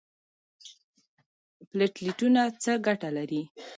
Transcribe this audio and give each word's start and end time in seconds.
پلیټلیټونه 1.69 2.41
څه 2.63 2.71
ګټه 2.87 3.09
لري؟ 3.17 3.41